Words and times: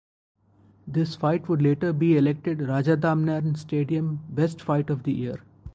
This 0.87 1.13
fight 1.15 1.47
would 1.47 1.61
later 1.61 1.93
be 1.93 2.17
elected 2.17 2.57
Rajadamnern 2.57 3.55
Stadium 3.55 4.21
Best 4.29 4.59
Fight 4.59 4.89
of 4.89 5.03
the 5.03 5.13
Year. 5.13 5.43